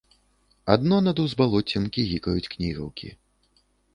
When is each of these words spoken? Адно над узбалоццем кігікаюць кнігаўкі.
Адно 0.75 0.97
над 1.07 1.17
узбалоццем 1.25 1.85
кігікаюць 1.97 2.51
кнігаўкі. 2.57 3.13